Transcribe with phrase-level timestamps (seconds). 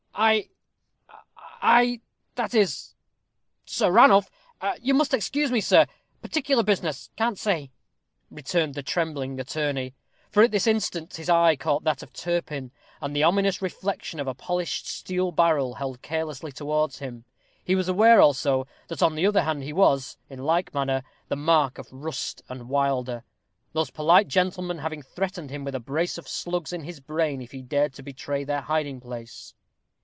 [0.13, 0.49] "I
[1.63, 2.01] I
[2.35, 2.93] that is
[3.65, 4.29] Sir Ranulph
[4.79, 5.87] you must excuse me, sir
[6.21, 7.71] particular business can't say,"
[8.29, 9.95] returned the trembling attorney;
[10.29, 14.27] for at this instant his eye caught that of Turpin, and the ominous reflexion of
[14.27, 17.23] a polished steel barrel, held carelessly towards him.
[17.63, 21.35] He was aware, also, that on the other hand he was, in like manner, the
[21.37, 23.23] mark of Rust and Wilder;
[23.73, 27.53] those polite gentlemen having threatened him with a brace of slugs in his brain if
[27.53, 29.55] he dared to betray their hiding place.